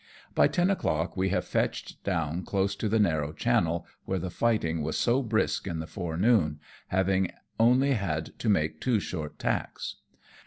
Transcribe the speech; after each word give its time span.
By 0.33 0.47
ten 0.47 0.71
o'clock 0.71 1.15
we 1.15 1.29
have 1.29 1.45
fetched 1.45 2.03
down 2.03 2.41
close 2.41 2.75
to 2.75 2.89
the 2.89 2.97
narrow 2.97 3.31
channel 3.33 3.85
where 4.05 4.17
the 4.17 4.31
fighting 4.31 4.81
was 4.81 4.97
so 4.97 5.21
brisk 5.21 5.67
in 5.67 5.77
the 5.77 5.85
forenoon, 5.85 6.59
having 6.87 7.29
only 7.59 7.91
had 7.93 8.33
to 8.39 8.49
make 8.49 8.81
two 8.81 8.99
short 8.99 9.37
tacks. 9.37 9.97